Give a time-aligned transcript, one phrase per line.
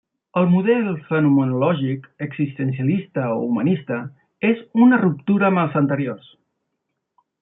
[0.39, 3.99] El model fenomenològic, existencialista o humanista
[4.53, 6.33] és una ruptura amb els anteriors.